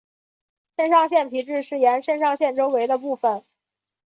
[0.77, 3.43] 肾上腺皮质是沿肾上腺周围的部分。